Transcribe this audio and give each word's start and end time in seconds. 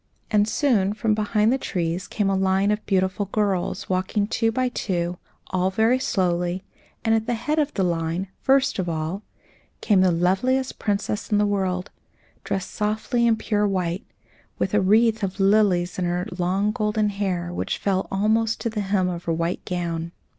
And 0.31 0.47
soon 0.47 0.93
from 0.93 1.13
behind 1.13 1.53
the 1.53 1.59
trees 1.59 2.07
came 2.07 2.27
a 2.27 2.35
line 2.35 2.71
of 2.71 2.83
beautiful 2.87 3.27
girls, 3.27 3.87
walking 3.87 4.25
two 4.25 4.51
by 4.51 4.69
two, 4.69 5.19
all 5.51 5.69
very 5.69 5.99
slowly; 5.99 6.63
and 7.05 7.13
at 7.13 7.27
the 7.27 7.35
head 7.35 7.59
of 7.59 7.71
the 7.75 7.83
line, 7.83 8.27
first 8.41 8.79
of 8.79 8.89
all, 8.89 9.21
came 9.79 10.01
the 10.01 10.09
loveliest 10.11 10.79
princess 10.79 11.29
in 11.31 11.37
the 11.37 11.45
world, 11.45 11.91
dressed 12.43 12.71
softly 12.71 13.27
in 13.27 13.35
pure 13.35 13.67
white, 13.67 14.03
with 14.57 14.73
a 14.73 14.81
wreath 14.81 15.21
of 15.21 15.39
lilies 15.39 15.99
on 15.99 16.05
her 16.05 16.25
long 16.35 16.71
golden 16.71 17.09
hair, 17.09 17.53
which 17.53 17.77
fell 17.77 18.07
almost 18.09 18.59
to 18.61 18.71
the 18.71 18.81
hem 18.81 19.07
of 19.07 19.25
her 19.25 19.33
white 19.33 19.63
gown. 19.65 20.11